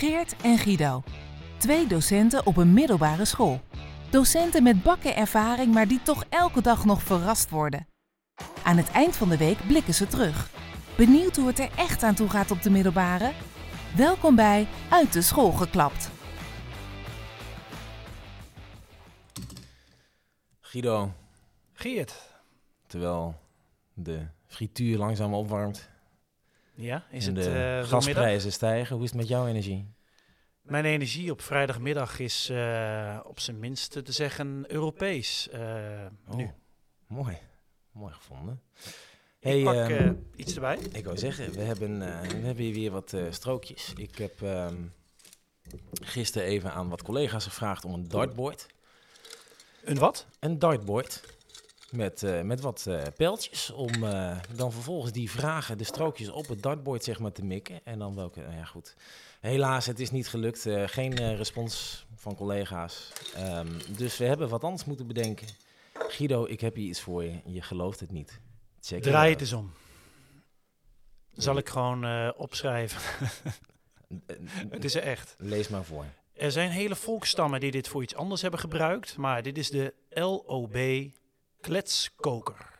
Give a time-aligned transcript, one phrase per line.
[0.00, 1.02] Geert en Guido.
[1.58, 3.60] Twee docenten op een middelbare school.
[4.10, 7.86] Docenten met bakken ervaring, maar die toch elke dag nog verrast worden.
[8.64, 10.50] Aan het eind van de week blikken ze terug.
[10.96, 13.32] Benieuwd hoe het er echt aan toe gaat op de middelbare?
[13.96, 16.10] Welkom bij Uit de School geklapt.
[20.60, 21.12] Guido,
[21.72, 22.14] Geert.
[22.86, 23.34] terwijl
[23.94, 25.88] de frituur langzaam opwarmt
[26.80, 29.94] Ja, is en het de eh, gasprijzen stijgen, hoe is het met jouw energie?
[30.62, 35.48] Mijn energie op vrijdagmiddag is eh, op zijn minst te zeggen Europees.
[35.48, 36.50] eh, Oh, nu.
[37.06, 37.36] mooi.
[37.92, 38.62] Mooi gevonden.
[39.40, 40.78] Ik pak ehm, eh, iets erbij.
[40.92, 43.92] ik wou zeggen, we hebben, we hebben hier weer wat strookjes.
[43.96, 44.76] Ik heb ehm,
[46.02, 48.66] gisteren even aan wat collega's gevraagd om een dartboard.
[49.84, 50.26] Een wat?
[50.38, 51.20] Een dartboard
[51.92, 56.48] met, eh, met wat eh pijltjes om eh, dan vervolgens die vragen, de strookjes op
[56.48, 57.80] het dartboard zeg maar te mikken.
[57.84, 58.96] En dan welke, nou ja goed.
[59.40, 60.66] Helaas, het is niet gelukt.
[60.86, 63.12] geen respons van collega's.
[63.34, 65.46] Ehm, dus we hebben wat anders moeten bedenken.
[65.92, 67.40] Guido, ik heb hier iets voor je.
[67.44, 68.40] Je gelooft het niet.
[68.80, 69.72] Check Draai het eens om.
[71.32, 73.00] Zal ik gewoon opschrijven?
[74.70, 75.34] het is er echt.
[75.38, 76.04] Lees maar voor.
[76.32, 79.16] Er zijn hele volkstammen die dit voor iets anders hebben gebruikt.
[79.16, 80.76] Maar dit is de LOB
[81.60, 82.78] kletskoker.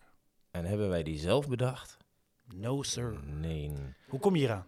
[0.50, 1.96] En hebben wij die zelf bedacht?
[2.54, 3.20] No sir.
[3.24, 3.72] Nee.
[4.08, 4.66] Hoe kom je hier aan?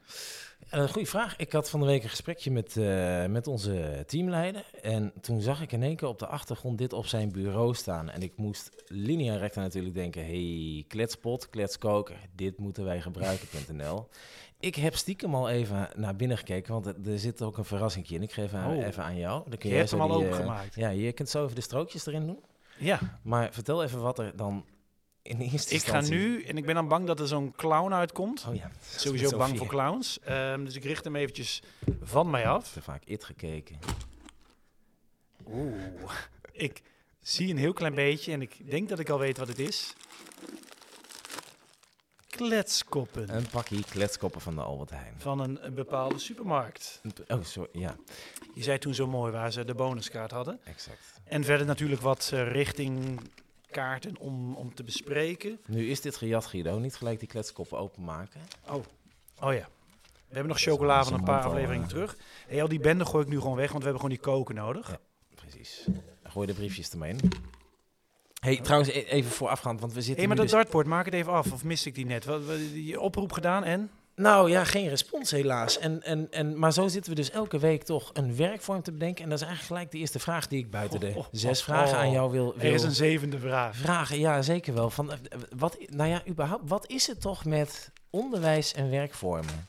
[0.70, 1.36] Een goede vraag.
[1.36, 4.64] Ik had van de week een gesprekje met, eh, met onze teamleider.
[4.82, 8.10] En toen zag ik in één keer op de achtergrond dit op zijn bureau staan.
[8.10, 10.24] En ik moest linea recta natuurlijk denken...
[10.24, 14.08] hey, kletspot, kletskoker, dit moeten wij gebruiken.nl.
[14.60, 18.22] Ik heb stiekem al even naar binnen gekeken, want er zit ook een verrassing in.
[18.22, 18.86] Ik geef hem Oh.
[18.86, 19.42] even aan jou.
[19.50, 20.74] Dan kun Je hebt hem al eh, opengemaakt.
[20.74, 22.38] Ja, je kunt zo even de strookjes erin doen.
[22.78, 24.64] Ja, Maar vertel even wat er dan
[25.22, 26.14] in eerste ik ga instantie...
[26.14, 28.44] nu, en ik ben dan bang dat er zo'n clown uitkomt.
[28.48, 30.20] Oh ja, Sowieso bang voor clowns.
[30.20, 31.62] Ehm, dus ik richt hem eventjes
[32.02, 32.72] van mij af.
[32.72, 33.78] Te vaak It gekeken.
[35.46, 35.74] Oeh.
[36.52, 36.82] Ik
[37.20, 39.94] zie een heel klein beetje en ik denk dat ik al weet wat het is.
[42.48, 43.36] Kletskoppen.
[43.36, 45.14] Een pakje kletskoppen van de Albert Heijn.
[45.18, 47.00] Van een, een bepaalde supermarkt.
[47.28, 47.68] Oh, sorry.
[47.72, 47.96] Ja,
[48.54, 50.60] Je zei toen zo mooi waar ze de bonuskaart hadden.
[50.64, 51.20] exact.
[51.24, 53.20] En verder natuurlijk wat eh, richting
[53.70, 55.60] kaarten om, om te bespreken.
[55.66, 56.78] Nu is dit gejat, Guido.
[56.78, 58.40] Niet gelijk die kletskoppen openmaken.
[58.68, 58.84] Oh.
[59.40, 59.68] Oh ja.
[60.28, 61.88] We hebben nog chocola van een paar afleveringen eh.
[61.90, 62.16] terug.
[62.46, 64.54] Hey, al die bende gooi ik nu gewoon weg, want we hebben gewoon die koken
[64.54, 64.90] nodig.
[64.90, 64.98] Ja.
[65.34, 65.86] Precies.
[66.22, 67.32] Gooi de briefjes ermee in.
[68.44, 71.14] Hey, trouwens, e- even voorafgaand, want we zitten hey, maar dat dus- dartboard, maak het
[71.14, 71.52] even af.
[71.52, 72.24] Of miste ik die net?
[72.24, 73.90] Wat, wat, je oproep gedaan en?
[74.14, 75.78] Nou ja, geen respons helaas.
[75.78, 79.24] En, en, en, maar zo zitten we dus elke week toch een werkvorm te bedenken.
[79.24, 81.58] En dat is eigenlijk gelijk de eerste vraag die ik buiten de Oh, oh, zes
[81.58, 83.76] oh, vragen aan jou wil, Er is wil een zevende vraag.
[83.76, 84.18] vragen.
[84.18, 84.90] Ja, zeker wel.
[84.90, 85.18] Van, eh,
[85.56, 89.66] wat, nou ja, überhaupt, wat is het toch met onderwijs en werkvormen?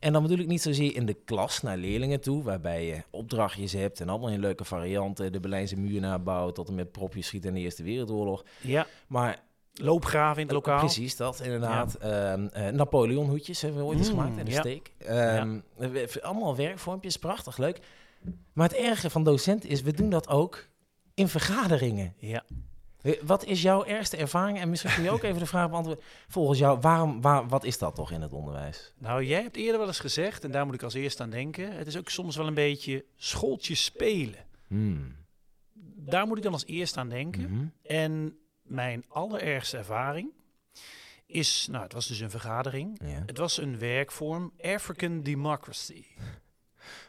[0.00, 3.72] En dan bedoel ik niet zozeer in de klas naar leerlingen toe, waarbij je opdrachtjes
[3.72, 5.32] hebt en allemaal in leuke varianten.
[5.32, 8.44] De Berlijnse muur nabouwen tot en met propjes schieten in de Eerste Wereldoorlog.
[8.60, 9.42] Ja, Maar
[9.74, 10.78] loopgraven in het lokaal.
[10.78, 11.94] Precies, dat inderdaad.
[11.94, 14.60] Ehm, eh, Napoleon hoedjes hebben we ooit eens Mm, gemaakt en de ja.
[14.60, 14.92] steek.
[15.76, 17.78] We- Allemaal werkvormpjes, prachtig, leuk.
[18.52, 20.68] Maar het erge van docent is, we doen dat ook
[21.14, 22.14] in vergaderingen.
[22.18, 22.44] Ja.
[23.06, 24.58] Eh, Wat is jouw ergste ervaring?
[24.58, 26.04] En misschien kun je ook even de vraag beantwoorden.
[26.28, 28.92] Volgens jou, waarom, waar, wat is dat toch in het onderwijs?
[28.98, 31.72] Nou, jij hebt eerder wel eens gezegd, en daar moet ik als eerste aan denken.
[31.72, 34.44] Het is ook soms wel een beetje schooltjes spelen.
[34.66, 35.16] Hmm.
[35.98, 37.50] Daar moet ik dan als eerste aan denken.
[37.52, 37.66] Mhm.
[37.82, 40.32] En mijn allerergste ervaring
[41.26, 43.00] is, nou, het was dus een vergadering.
[43.04, 43.22] Ja.
[43.26, 46.04] Het was een werkvorm, African Democracy.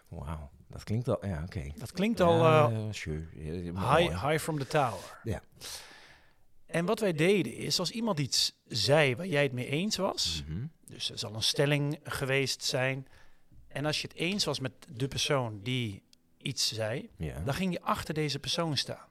[0.08, 1.26] Wauw, dat klinkt al...
[1.26, 1.72] Ja, oké.
[1.78, 3.26] Dat klinkt al sure.
[3.74, 4.04] Mooi.
[4.04, 5.20] high, high from the tower.
[5.24, 5.42] Ja.
[6.66, 10.44] En wat wij deden is, als iemand iets zei waar jij het mee eens was,
[10.48, 10.66] Mhm.
[10.86, 13.08] dus er zal een stelling geweest zijn,
[13.68, 16.04] en als je het eens was met de persoon die
[16.38, 17.40] iets zei, Ja.
[17.40, 19.06] dan ging je achter deze persoon staan.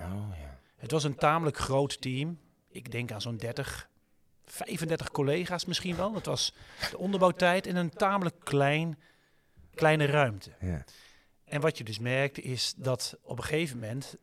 [0.00, 0.58] Oh, ja.
[0.76, 2.38] Het was een tamelijk groot team.
[2.68, 3.88] Ik denk aan zo'n 30,
[4.44, 6.14] 35 collega's misschien wel.
[6.14, 6.54] Het was
[6.90, 8.98] de onderbouwtijd in een tamelijk klein,
[9.74, 10.50] kleine ruimte.
[10.60, 10.84] ja.
[11.44, 14.16] En wat je dus merkte is dat op een gegeven moment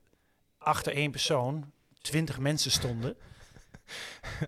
[0.57, 3.15] achter één persoon 20 mensen stonden.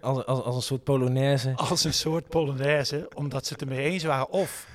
[0.01, 1.53] Als, als, als een soort Polonaise.
[1.55, 4.29] Als een soort Polonaise, omdat ze het ermee eens waren.
[4.29, 4.67] Of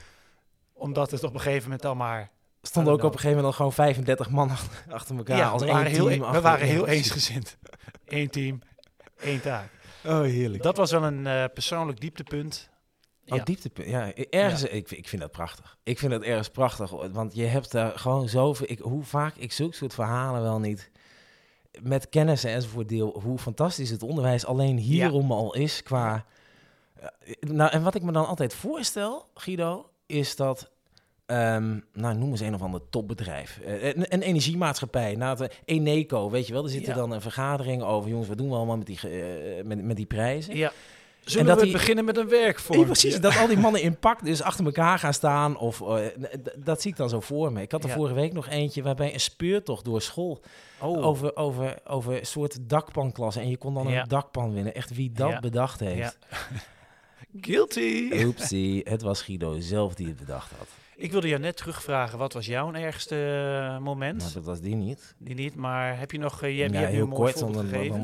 [0.73, 2.31] omdat het op een gegeven moment al maar...
[2.63, 4.51] stonden ook op een gegeven moment al gewoon 35 man
[4.89, 5.37] achter, elkaar.
[5.37, 7.57] Ja, als we één waren, heel, team we waren heel eensgezind.
[8.07, 8.61] Eén team,
[9.21, 9.69] één taak.
[10.05, 10.63] Oh, heerlijk.
[10.63, 12.71] Dat was wel een eh, persoonlijk dieptepunt.
[13.29, 13.45] Oh, Ja.
[13.45, 13.89] dieptepunt.
[13.89, 15.79] Ja, ergens, Ik, ik vind dat prachtig.
[15.83, 18.67] Ik vind dat ergens prachtig, want je hebt daar gewoon zoveel...
[18.71, 20.91] Ik, hoe vaak ik zulke soort verhalen wel niet
[21.83, 26.25] met kennissen enzovoort deel, hoe fantastisch het onderwijs alleen hierom al is qua...
[27.01, 27.07] Eh,
[27.41, 30.71] Nou, en wat ik me dan altijd voorstel, Guido, is dat
[31.27, 33.59] Ehm, nou, noem eens een of ander topbedrijf.
[33.65, 35.15] Eh, een, een energiemaatschappij.
[35.15, 36.65] Nou, het, eh, Eneco, weet je wel.
[36.65, 38.11] Er zitten dan een vergadering over.
[38.11, 40.57] Jongens, wat doen we allemaal met die, eh, met, met die prijzen?
[40.57, 40.73] Ja.
[41.31, 42.79] Zullen dat we die- beginnen met een werkvorm?
[42.81, 45.59] Ja, precies, dat al die mannen in pak dus achter elkaar gaan staan.
[45.59, 46.07] Of, eh,
[46.57, 47.63] dat zie ik dan zo voor me.
[47.63, 47.95] Ik had er Ja.
[47.95, 50.41] vorige week nog eentje waarbij een speurtocht door school
[50.81, 53.43] Oh, over, over, over een soort dakpanklassen.
[53.43, 54.75] En je kon dan een dakpan winnen.
[54.75, 56.19] Echt wie dat bedacht heeft.
[57.41, 58.11] Guilty.
[58.25, 60.67] Oepsie, het was Guido zelf die het bedacht had.
[60.97, 63.17] Ik wilde jou net terugvragen, wat was jouw ergste
[63.77, 64.19] eh, moment?
[64.21, 65.15] Nou, dat was die niet.
[65.19, 67.39] Die niet, maar heb je nog, eh, je hebt, je ja, hebt nu heel kort,
[67.39, 67.53] dan,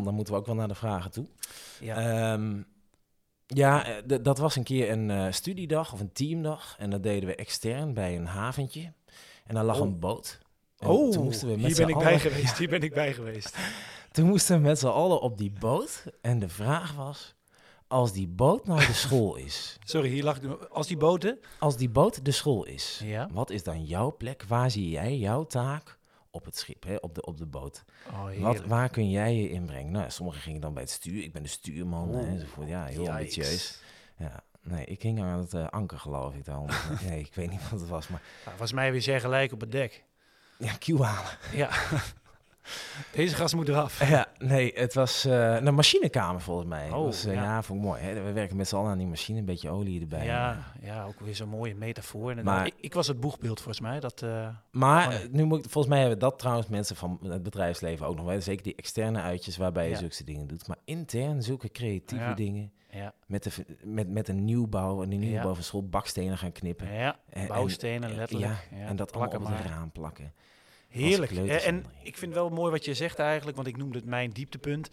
[0.05, 1.27] dan moeten we ook wel naar de vragen toe.
[1.81, 1.97] ja.
[2.33, 2.53] Ehm,
[3.55, 6.77] ja, eh, dat was een keer een eh, studiedag of een teamdag.
[6.79, 8.93] En dat deden we extern bij een haventje.
[9.47, 9.87] En daar lag Oh.
[9.87, 10.39] een boot.
[10.79, 13.13] En oh, toen moesten we met hier ben ik bij geweest, hier ben ik bij
[13.15, 13.57] geweest.
[14.13, 16.05] Toen moesten we met z'n allen op die boot.
[16.21, 17.35] En de vraag was,
[17.87, 20.39] als die boot nou de school is, Sorry, hier lag
[20.71, 21.39] als die boten.
[21.59, 23.29] als die boot de school is, Ja.
[23.33, 24.45] wat is dan jouw plek?
[24.49, 25.99] Waar zie jij jouw taak
[26.33, 27.85] op het schip, hè, op, de, op de boot?
[28.11, 29.93] Oh, Wat, waar kun jij je inbrengen?
[29.93, 31.23] Nou, sommigen gingen dan bij het stuur.
[31.23, 32.69] Ik ben de stuurman Oeh, enzovoort.
[32.69, 33.81] Ja, heel ambitieus.
[34.17, 36.71] Ja, nee, ik hing aan het eh, anker, geloof ik dan.
[37.09, 39.61] nee, ik weet niet wat het was, maar Nou, volgens mij weer zeer gelijk op
[39.61, 40.05] het dek.
[40.59, 41.31] ja, Q halen.
[41.53, 41.71] Ja.
[43.13, 44.09] Deze gast moet eraf.
[44.09, 46.91] Ja, nee, het was eh, een machinekamer volgens mij.
[46.91, 47.43] Oh, was, eh, ja.
[47.43, 47.63] ja.
[47.63, 48.03] vond ik mooi.
[48.03, 48.23] Hè?
[48.23, 50.25] We werken met z'n allen aan die machine, een beetje olie erbij.
[50.25, 52.35] Ja, ja, ook weer zo'n mooie metafoor.
[52.43, 54.01] Maar- ik, ik was het boegbeeld volgens mij.
[54.01, 57.43] Dat, eh, Maar Oh, nu moet ik, volgens mij hebben dat trouwens mensen van het
[57.43, 58.41] bedrijfsleven ook nog wel.
[58.41, 60.67] Zeker die externe uitjes waarbij je zulke dingen doet.
[60.69, 62.73] Maar intern zulke creatieve dingen.
[62.91, 63.51] ja, Met, de,
[63.85, 65.55] met, met een nieuwbouw, een nieuwbouw Ja.
[65.55, 66.93] van school, bakstenen gaan knippen.
[66.93, 68.69] ja, En- bouwstenen en- letterlijk.
[68.71, 70.33] Ja, en dat plakken allemaal op raam plakken.
[70.93, 71.31] Heerlijk.
[71.33, 74.31] Eh, En ik vind wel mooi wat je zegt eigenlijk, want ik noemde het mijn
[74.31, 74.89] dieptepunt.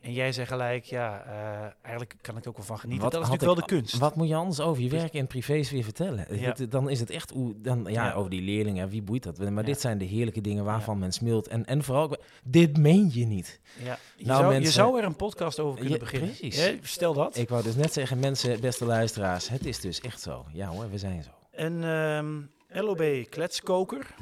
[0.00, 3.02] En jij zegt gelijk, ja, eh, eigenlijk kan ik ook wel van genieten.
[3.04, 3.98] Wat dat is natuurlijk wel ik- de kunst.
[3.98, 6.38] Wat moet je anders over je Dus- werk en privés weer vertellen?
[6.40, 6.52] Ja.
[6.56, 8.12] Het- dan is het echt, dan, ja, Ja.
[8.12, 9.38] over die leerlingen, wie boeit dat?
[9.38, 9.62] Maar Ja.
[9.62, 11.48] dit zijn de heerlijke dingen waarvan men smult.
[11.48, 13.60] En, en vooral, dit meen je niet.
[13.84, 13.98] Ja.
[14.16, 16.28] Je, Nou, zou, je mensen- zou er een podcast over kunnen beginnen.
[16.36, 16.72] precies.
[16.82, 17.36] Stel dat.
[17.36, 20.44] Ik wou dus net zeggen, mensen, beste luisteraars, het is dus echt zo.
[20.52, 21.30] Ja hoor, we zijn zo.
[21.52, 22.40] Een ehm,
[22.84, 24.14] LOB kletskoker.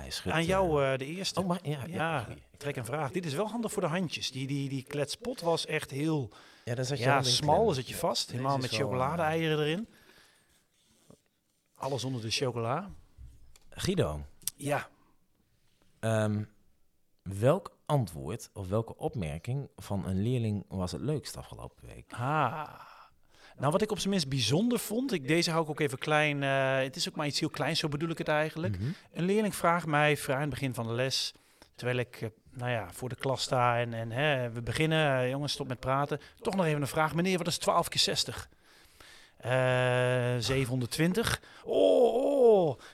[0.00, 0.34] Hij schudt.
[0.34, 1.40] Aan jou eh, eh, de eerste.
[1.40, 2.26] oh, maar ja, ja,
[2.56, 3.10] trek een vraag.
[3.10, 4.30] Dit is wel handig voor de handjes.
[4.30, 6.30] Die, die, die kletspot was echt heel
[6.64, 8.30] ja, dan zat je ja, smal, dan zit je vast.
[8.30, 9.88] Helemaal met wel, chocolade-eieren erin.
[11.74, 12.90] Alles onder de chocola.
[13.70, 14.24] Guido,
[14.56, 14.88] Ja,
[15.98, 16.44] ehm,
[17.22, 22.12] welk antwoord of welke opmerking van een leerling was het leukst afgelopen week?
[22.12, 22.89] Ah.
[23.60, 26.42] Nou, wat ik op zijn minst bijzonder vond, ik, deze hou ik ook even klein.
[26.42, 28.78] eh, het is ook maar iets heel kleins, zo bedoel ik het eigenlijk.
[28.78, 28.90] Mhm.
[29.12, 31.34] Een leerling vraagt mij vrij aan het begin van de les,
[31.74, 35.28] terwijl ik, eh, nou ja, voor de klas sta en, en hè, we beginnen, eh,
[35.30, 36.20] jongens, stop met praten.
[36.40, 38.48] Toch nog even een vraag, meneer, wat is 12 keer 60?
[39.36, 39.50] Eh
[40.38, 41.40] 720.
[41.64, 42.29] Oh, oh.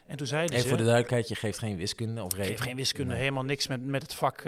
[0.07, 0.69] En toen zeiden ze...
[0.69, 3.21] voor de duidelijkheid, je geeft geen wiskunde of Ik geef geen wiskunde, Nee.
[3.21, 4.45] helemaal niks met, met het vak eh,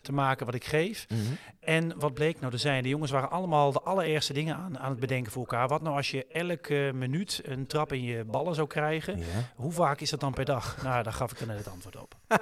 [0.00, 1.06] te maken wat ik geef.
[1.08, 1.20] Mhm.
[1.60, 2.82] En wat bleek nou te zijn?
[2.82, 5.68] De jongens waren allemaal de allereerste dingen aan, aan het bedenken voor elkaar.
[5.68, 9.18] Wat nou als je elke minuut een trap in je ballen zou krijgen?
[9.18, 9.24] Ja.
[9.56, 10.68] Hoe vaak is dat dan per dag?
[10.82, 12.14] Nou, daar gaf ik dan net het antwoord op.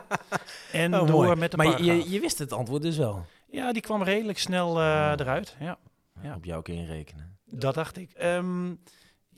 [0.73, 1.37] en Oh, door mooi.
[1.37, 3.25] met de maar je, je, wist het antwoord dus wel.
[3.51, 5.57] Ja, die kwam redelijk snel eh, eruit.
[5.61, 5.79] Ja,
[6.23, 6.35] Ja.
[6.35, 7.39] Op jou kun je rekenen.
[7.45, 8.13] dat dacht ik.
[8.13, 8.75] Ehm,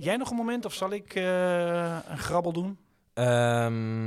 [0.05, 2.79] jij nog een moment of zal ik eh, een grabbel doen?
[3.15, 4.07] Ehm,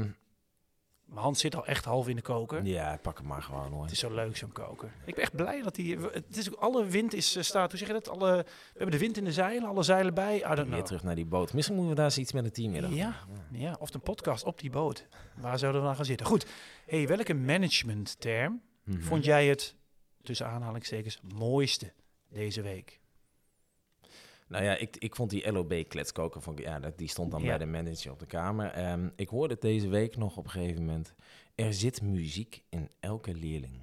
[1.05, 2.65] Mijn hand zit al echt half in de koker.
[2.65, 3.81] ja, pak hem maar gewoon hoor.
[3.83, 4.93] Het is zo leuk, zo'n koker.
[5.05, 5.97] Ik ben echt blij dat die...
[5.99, 7.69] Het is ook, alle wind is eh, staat...
[7.69, 8.09] Hoe zeg je dat?
[8.09, 10.35] Alle, we hebben de wind in de zeilen, alle zeilen bij.
[10.37, 10.81] I don't Weer know.
[10.85, 11.53] terug naar die boot.
[11.53, 12.95] Misschien moeten we daar eens iets met het team in.
[12.95, 13.15] Ja,
[13.51, 15.07] ja, of een podcast op die boot.
[15.35, 16.25] Waar zouden we dan gaan zitten?
[16.25, 16.45] Goed.
[16.85, 19.01] Hey, welke managementterm Mhm.
[19.01, 19.75] vond jij het,
[20.21, 21.93] tussen aanhalingstekens, mooiste
[22.29, 22.99] deze week?
[24.53, 27.47] Nou ja, ik, ik vond die LOB-kletskoker, ik- ja, dat, die stond dan Ja.
[27.47, 28.69] bij de manager op de kamer.
[28.71, 31.13] Ehm, ik hoorde deze week nog op een gegeven moment.
[31.55, 33.81] Er zit muziek in elke leerling.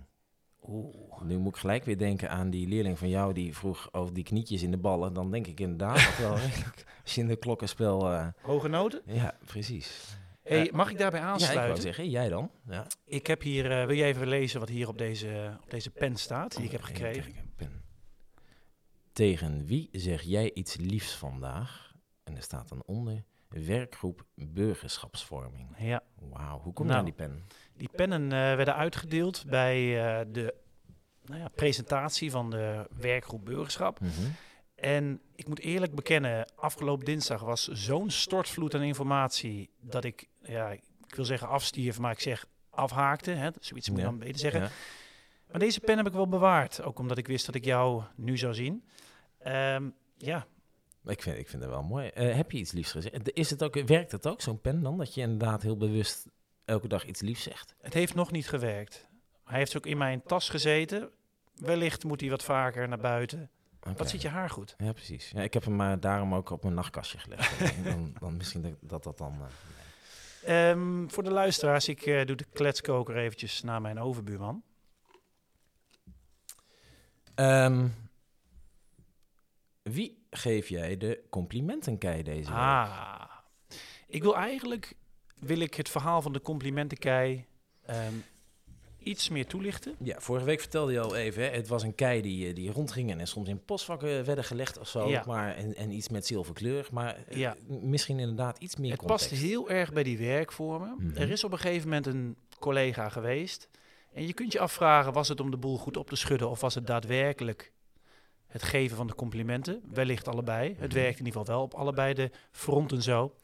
[0.69, 1.21] Oeh.
[1.23, 4.25] Nu moet ik gelijk weer denken aan die leerling van jou die vroeg over die
[4.25, 5.13] knietjes in de ballen.
[5.13, 6.85] Dan denk ik inderdaad dat wel redelijk.
[7.03, 8.11] Als je in de klokkenspel...
[8.13, 9.03] eh, Hoge noten?
[9.07, 10.19] ja, precies.
[10.43, 11.69] Hey, Eh, mag ik daarbij Ja, ik aansluiten?
[11.69, 12.51] wou zeggen, jij dan?
[12.69, 12.87] Ja.
[13.05, 16.17] ik heb hier, eh, wil jij even lezen wat hier op deze, op deze pen
[16.17, 17.35] staat, die ik heb gekregen?
[19.13, 21.93] Tegen wie zeg jij iets liefs vandaag?
[22.25, 25.69] En er staat dan onder werkgroep burgerschapsvorming.
[25.79, 26.99] Ja, Wauw, hoe kom je Nou.
[26.99, 27.45] aan die pen?
[27.77, 29.79] die pennen eh, werden uitgedeeld bij
[30.21, 30.55] eh, de
[31.25, 34.01] nou ja, presentatie van de werkgroep burgerschap.
[34.01, 34.11] Mhm.
[34.75, 40.71] En ik moet eerlijk bekennen, afgelopen dinsdag was zo'n stortvloed aan informatie dat ik, ja,
[40.71, 43.31] ik wil zeggen afstierf, maar ik zeg afhaakte.
[43.31, 43.49] Hè?
[43.61, 44.11] Zoiets moet je Ja.
[44.11, 44.61] dan beter zeggen.
[44.61, 44.69] Ja.
[45.51, 48.39] Maar deze pen heb ik wel bewaard, ook omdat ik wist dat ik jou nu
[48.39, 48.85] zou zien.
[49.39, 50.47] Ehm, ja,
[51.05, 52.09] Ik vind, ik vind het wel mooi.
[52.09, 53.33] Eh, heb je iets liefs gezegd?
[53.37, 54.99] Is het ook, werkt het ook, zo'n pen dan?
[54.99, 56.27] Dat je inderdaad heel bewust
[56.65, 57.75] elke dag iets liefs zegt?
[57.81, 59.09] Het heeft nog niet gewerkt.
[59.45, 61.11] Hij heeft ook in mijn tas gezeten.
[61.55, 63.51] Wellicht moet hij wat vaker naar buiten.
[63.81, 63.95] Oké.
[63.97, 64.75] Wat zit je haar goed?
[64.79, 65.31] Ja, precies.
[65.35, 67.59] Ja, ik heb hem maar daarom ook op mijn nachtkastje gelegd.
[67.85, 69.35] dan, dan misschien dat dat, dan...
[70.43, 74.63] eh, Ehm, voor de luisteraars, ik eh, doe de kletskoker eventjes naar mijn overbuurman.
[77.41, 77.87] Ehm,
[79.83, 82.59] wie geef jij de complimentenkei deze week?
[82.59, 83.23] Ah,
[84.07, 84.95] ik wil eigenlijk
[85.39, 87.45] wil ik het verhaal van de complimentenkei
[87.87, 88.15] ehm,
[88.99, 89.95] iets meer toelichten.
[90.03, 92.71] Ja, vorige week vertelde je al even, hè, het was een kei die, eh, die
[92.73, 95.09] rondging en soms in postvakken werden gelegd of zo.
[95.09, 95.23] Ja.
[95.27, 97.57] Maar, en, en iets met zilverkleur, maar eh, Ja.
[97.69, 99.29] misschien inderdaad iets meer Het context.
[99.29, 100.95] past heel erg bij die werkvormen.
[100.99, 101.17] Mhm.
[101.17, 103.69] Er is op een gegeven moment een collega geweest.
[104.13, 106.61] En je kunt je afvragen, was het om de boel goed op te schudden of
[106.61, 107.73] was het daadwerkelijk
[108.47, 109.83] het geven van de complimenten?
[109.93, 110.77] Wellicht allebei.
[110.79, 113.35] Het werkt in ieder geval wel op allebei de fronten zo.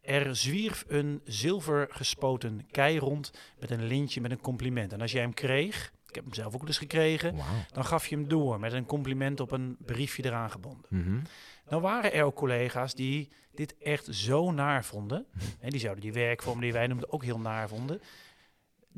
[0.00, 4.92] Er zwierf een zilver gespoten kei rond met een lintje met een compliment.
[4.92, 7.36] En als jij hem kreeg, ik heb hem zelf ook eens gekregen,
[7.72, 10.86] dan gaf je hem door met een compliment op een briefje eraan gebonden.
[10.88, 11.18] Mhm.
[11.68, 15.26] Nou waren er ook collega's die dit echt zo naar vonden.
[15.60, 18.00] En die zouden die werkvorm die wij noemden ook heel naar vonden.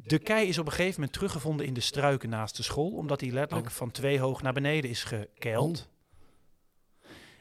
[0.04, 2.90] De kei is op een gegeven moment teruggevonden in de struiken naast de school.
[2.90, 3.74] Omdat hij letterlijk Oh.
[3.74, 5.88] van twee hoog naar beneden is gekeild.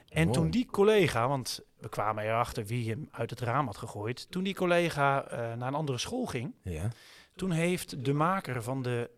[0.09, 0.33] En Wow.
[0.33, 4.31] toen die collega, want we kwamen erachter wie hem uit het raam had gegooid.
[4.31, 6.53] Toen die collega eh, naar een andere school ging.
[6.63, 6.89] Ja,
[7.35, 9.09] Toen heeft de maker van de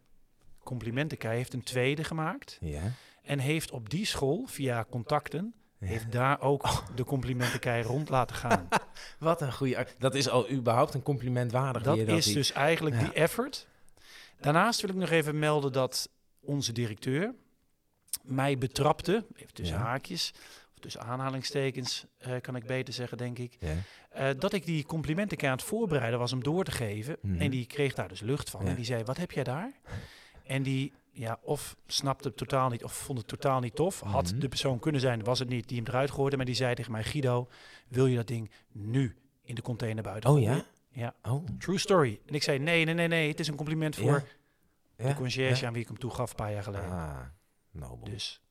[0.63, 2.57] complimentenkei heeft een tweede gemaakt.
[2.61, 2.91] ja.
[3.23, 5.53] En heeft op die school via contacten.
[5.79, 8.67] Heeft daar ook de complimentenkei rond laten gaan.
[9.19, 9.87] Wat een goede...
[9.97, 11.81] Dat is al überhaupt een compliment waardig.
[11.83, 13.67] dat je is dus eigenlijk die effort.
[14.39, 16.09] Daarnaast wil ik nog even melden dat
[16.39, 17.33] onze directeur
[18.21, 20.33] mij betrapte, even tussen haakjes,
[20.73, 23.57] of tussen aanhalingstekens eh, kan ik beter zeggen, denk ik,
[24.09, 27.17] eh, dat ik die complimentenkei aan het voorbereiden was om door te geven.
[27.21, 27.41] Mhm.
[27.41, 28.67] En die kreeg daar dus lucht van.
[28.67, 29.71] En die zei, wat heb jij daar?
[30.43, 33.99] En die, ja, of snapte het totaal niet, of vond het totaal niet tof.
[33.99, 34.39] Had Mhm.
[34.39, 36.35] de persoon kunnen zijn, was het niet, die hem eruit gooide.
[36.37, 37.47] Maar die zei tegen mij, Guido,
[37.87, 40.63] wil je dat ding nu in de container buiten Oh ja?
[40.91, 41.15] Ja.
[41.23, 41.45] Oh.
[41.57, 42.19] True story.
[42.25, 44.23] En ik zei, nee, nee, nee, nee, het is een compliment voor
[44.97, 45.07] Ja.
[45.07, 45.67] de conciërge Ja.
[45.67, 46.89] aan wie ik hem toegaf een paar jaar geleden.
[46.91, 47.17] Ah,
[47.71, 48.03] nobel.
[48.09, 48.41] Dus,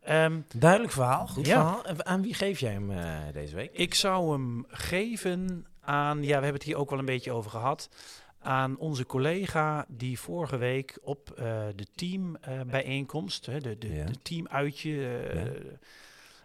[0.00, 1.52] ehm, Duidelijk verhaal, goed Ja.
[1.52, 1.84] verhaal.
[1.84, 3.72] En aan wie geef jij hem eh, deze week?
[3.72, 7.50] ik zou hem geven aan, ja, we hebben het hier ook wel een beetje over
[7.50, 7.88] gehad,
[8.40, 14.04] aan onze collega die vorige week op eh, de teambijeenkomst, hè, de, de, Ja.
[14.04, 15.50] de teamuitje, eh, Ja.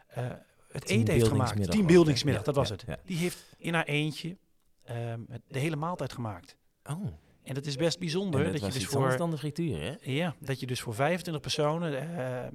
[0.07, 0.31] eh,
[0.71, 1.71] het eten heeft gemaakt.
[1.71, 2.51] Teambuildingsmiddag hè?
[2.53, 2.83] dat was Ja, het.
[2.87, 2.97] ja.
[3.05, 4.37] Die heeft in haar eentje
[4.83, 6.55] ehm, de hele maaltijd gemaakt.
[6.89, 7.05] Oh,
[7.43, 9.17] En dat is best bijzonder, dat dat je dus voor...
[9.17, 9.93] dan de frituur, hè?
[10.01, 12.51] Ja, dat je dus voor 25 personen eh,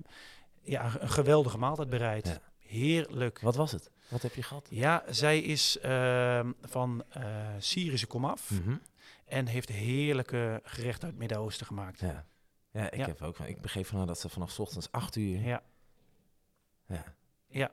[0.62, 2.26] ja, een geweldige maaltijd bereidt.
[2.26, 2.40] Ja.
[2.59, 3.40] Heerlijk.
[3.40, 3.90] Wat was het?
[4.09, 4.66] Wat heb je gehad?
[4.71, 7.23] Ja, zij is ehm, van eh
[7.59, 8.76] Syrische komaf Mhm.
[9.28, 12.00] En heeft heerlijke gerechten uit het Midden-Oosten gemaakt.
[12.00, 12.25] Ja.
[12.73, 13.06] Ja, ik Ja.
[13.06, 13.37] heb ook.
[13.37, 15.40] van- Ik begreep van haar dat ze vanaf ochtends 8 uur.
[15.40, 15.62] Ja,
[17.49, 17.70] Ja.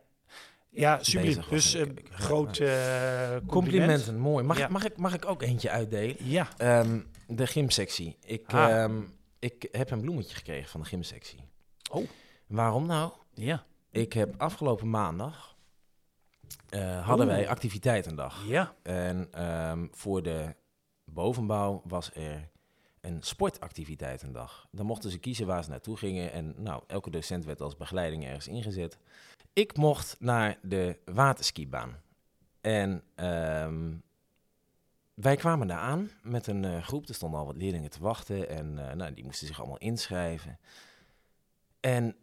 [0.69, 1.25] ja subliem.
[1.25, 2.69] Bezig was Dus ik- ik- groot eh,
[3.29, 3.47] compliment.
[3.47, 4.43] Complimenten, mooi.
[4.45, 4.65] Mag, Ja.
[4.65, 6.15] ik, mag, ik, mag ik ook eentje uitdelen?
[6.19, 8.17] Ja, Ehm, de gymsectie.
[8.21, 8.83] Ik, Ah.
[8.83, 9.01] ehm,
[9.39, 11.39] ik heb een bloemetje gekregen van de gymsectie.
[11.91, 12.07] Oh.
[12.47, 13.11] Waarom nou?
[13.33, 15.55] ja, Ik heb afgelopen maandag
[16.69, 18.43] eh, hadden wij activiteitendag.
[18.47, 18.75] ja.
[18.83, 19.27] En
[19.91, 20.55] voor de
[21.15, 22.49] bovenbouw was er
[23.01, 24.67] een sportactiviteitendag.
[24.71, 26.31] Dan mochten ze kiezen waar ze naartoe gingen.
[26.31, 28.97] En nou, elke docent werd als begeleiding ergens ingezet.
[29.53, 32.01] Ik mocht naar de waterskibaan.
[32.61, 33.93] En ehm,
[35.13, 37.07] wij kwamen daar aan met een eh, groep.
[37.07, 38.49] Er stonden al wat leerlingen te wachten.
[38.49, 40.59] En eh, nou, die moesten zich allemaal inschrijven.
[41.79, 42.15] En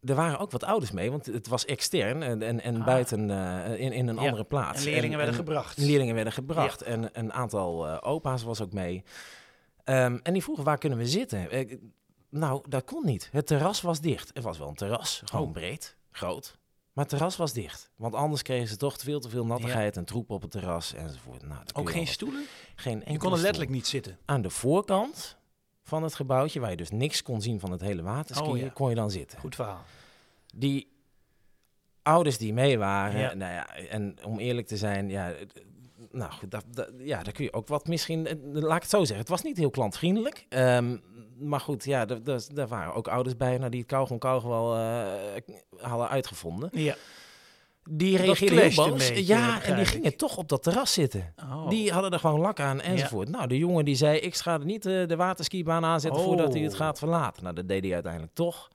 [0.00, 2.84] er waren ook wat ouders mee, want het was extern en, en, en Ah.
[2.84, 4.78] buiten eh, in, in een Ja, andere plaats.
[4.78, 5.78] En leerlingen werden en gebracht.
[5.78, 9.02] Leerlingen werden gebracht en een aantal eh, opa's was ook mee.
[9.84, 11.48] Ehm, en die vroegen, waar kunnen we zitten?
[12.30, 13.28] Nou, dat kon niet.
[13.32, 14.30] Het terras was dicht.
[14.34, 15.52] Het was wel een terras, gewoon Oh.
[15.52, 16.58] breed, groot.
[16.92, 17.90] Maar het terras was dicht.
[17.96, 21.42] Want anders kregen ze toch veel te veel nattigheid en troep op het terras enzovoort.
[21.46, 22.44] Nou, Ook geen stoelen?
[22.74, 23.38] geen Je kon er stoel.
[23.38, 24.18] letterlijk niet zitten.
[24.24, 25.36] Aan de voorkant
[25.86, 28.68] van het gebouwtje, waar je dus niks kon zien van het hele waterskiën, Oh, ja.
[28.68, 29.38] kon je dan zitten.
[29.38, 29.84] Goed verhaal.
[30.54, 30.88] Die
[32.02, 33.34] ouders die mee waren, Ja.
[33.34, 35.32] nou ja, en om eerlijk te zijn, ja,
[36.10, 38.98] nou goed, dat, dat- ja, daar kun je ook wat misschien, laat ik het zo
[38.98, 40.46] zeggen, het was niet heel klantvriendelijk.
[40.48, 40.96] Ehm,
[41.38, 42.06] maar goed, ja,
[42.54, 45.40] er waren ook ouders bij nou, die het kauwgom kauwgom wel eh,
[45.80, 46.68] hadden uitgevonden.
[46.72, 46.94] Ja.
[47.90, 49.08] Die reageerden heel clasht een boos.
[49.08, 49.88] beetje, ja, en die ik.
[49.90, 51.34] gingen toch op dat terras zitten.
[51.50, 51.68] Oh.
[51.68, 53.28] Die hadden er gewoon lak aan enzovoort.
[53.28, 56.62] Nou, de jongen die zei, ik ga er niet eh, de waterskibaan aanzetten voordat hij
[56.62, 56.78] het Oh.
[56.78, 57.42] gaat verlaten.
[57.42, 58.68] Nou, dat deed hij uiteindelijk toch.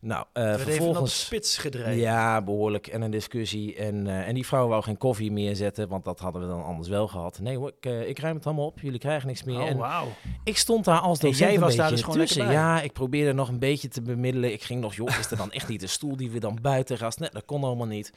[0.00, 1.20] Nou, de vervolgens...
[1.20, 1.96] spits gedreven.
[1.96, 2.86] Ja, behoorlijk.
[2.86, 3.76] En een discussie.
[3.76, 6.64] En, eh, en die vrouw wou geen koffie meer zetten, want dat hadden we dan
[6.64, 7.38] anders wel gehad.
[7.38, 8.80] Nee hoor, ik, eh, ik ruim het allemaal op.
[8.80, 9.60] Jullie krijgen niks meer.
[9.60, 10.08] Oh, en
[10.44, 12.50] ik stond daar als En docent jij was daar dus gewoon tussen.
[12.50, 14.52] Ja, ik probeerde nog een beetje te bemiddelen.
[14.52, 16.98] Ik ging nog, joh, is er dan echt niet een stoel die we dan buiten
[16.98, 17.18] gast?
[17.18, 18.12] Nee, dat kon allemaal niet.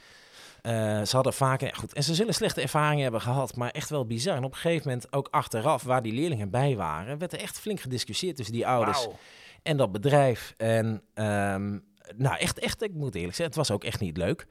[0.62, 4.06] Ze hadden vaker, ja, goed, en ze zullen slechte ervaringen hebben gehad, maar echt wel
[4.06, 4.36] bizar.
[4.36, 7.60] En op een gegeven moment, ook achteraf, waar die leerlingen bij waren, werd er echt
[7.60, 9.08] flink gediscussieerd tussen die ouders.
[9.62, 10.54] En dat bedrijf.
[10.56, 11.78] En ehm,
[12.16, 14.46] nou, echt, echt, ik moet eerlijk zeggen, het was ook echt niet leuk.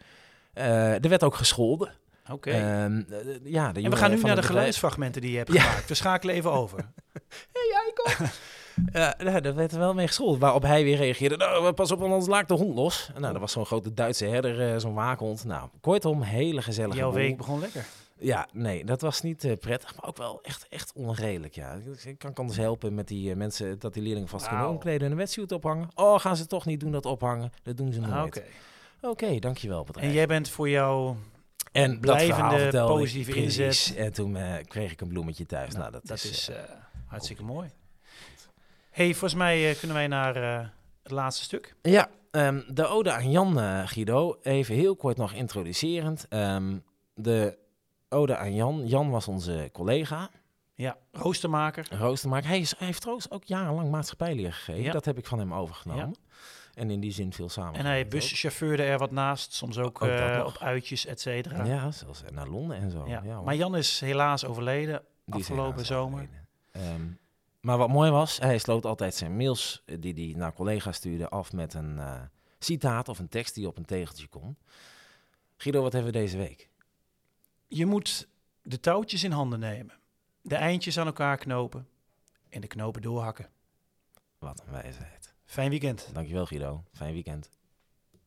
[0.53, 1.91] Eh, er werd ook gescholden.
[2.31, 2.49] Oké.
[2.51, 5.61] Ehm, eh, ja, en we gaan nu naar de geluidsfragmenten die je hebt Ja.
[5.61, 5.87] gemaakt.
[5.87, 6.79] We schakelen even over.
[8.93, 10.39] Ja, nou, daar werd er wel mee gescholden.
[10.39, 11.37] Waarop hij weer reageerde.
[11.37, 13.09] Nou, pas op, anders laat ik de hond los.
[13.19, 15.45] Nou, dat was zo'n grote Duitse herder, eh, zo'n waakhond.
[15.45, 17.85] Nou, kortom, hele gezellige Jouw week begon lekker.
[18.23, 21.55] Ja, nee, dat was niet eh, prettig, maar ook wel echt, echt onredelijk.
[21.55, 21.77] Ja.
[22.05, 24.73] Ik- kan anders helpen met die eh, mensen dat die leerlingen vast kunnen Wauw.
[24.75, 25.87] omkleden en een wetsuit ophangen.
[25.95, 27.51] Oh, gaan ze toch niet doen dat ophangen?
[27.63, 28.13] Dat doen ze nooit.
[28.13, 28.43] Ah, Oké.
[29.01, 30.07] Oké, dankjewel bedrijf.
[30.07, 31.15] En jij bent voor jou...
[31.71, 33.93] en blijvende positieve inzet.
[33.97, 35.69] En toen eh, kreeg ik een bloemetje thuis.
[35.73, 36.29] Nou, Nou, dat, dat, is...
[36.29, 36.69] is eh, eh,
[37.05, 37.69] hartstikke mooi.
[38.91, 40.67] hey, volgens mij eh, kunnen wij naar eh,
[41.03, 41.75] het laatste stuk.
[41.81, 44.37] Ja, ehm, de ode aan Jan, eh, Guido.
[44.41, 46.25] Even heel kort nog introducerend.
[46.29, 46.77] Ehm,
[47.15, 47.57] de
[48.11, 48.87] ode aan Jan.
[48.87, 50.29] Jan was onze collega,
[50.75, 51.87] Ja, roostermaker.
[51.89, 52.47] roostermaker.
[52.49, 54.83] Hij, is, hij heeft trouwens ook jarenlang maatschappijleer gegeven.
[54.83, 54.91] Ja.
[54.91, 56.15] Dat heb ik van hem overgenomen.
[56.73, 57.79] En in die zin veel samen.
[57.79, 59.53] En hij buschauffeurde er wat naast.
[59.53, 61.63] Soms ook, eh, op uitjes, et cetera.
[61.65, 63.07] Ja, zelfs naar Londen en zo.
[63.07, 63.41] Ja.
[63.41, 65.01] Maar Jan is helaas overleden.
[65.25, 66.19] Die afgelopen helaas zomer.
[66.19, 66.47] overleden.
[66.71, 67.01] Ehm,
[67.59, 71.29] maar wat mooi was, hij sloot altijd zijn mails eh, die hij naar collega's stuurde
[71.29, 72.21] af met een eh,
[72.59, 74.57] citaat of een tekst die op een tegeltje kon.
[75.57, 76.69] Guido, wat hebben we deze week?
[77.73, 78.27] Je moet
[78.61, 79.93] de touwtjes in handen nemen.
[80.41, 81.87] De eindjes aan elkaar knopen.
[82.49, 83.49] En de knopen doorhakken.
[84.39, 85.33] Wat een wijsheid.
[85.45, 86.09] Fijn weekend.
[86.13, 86.83] Dankjewel Guido.
[86.93, 87.49] Fijn weekend.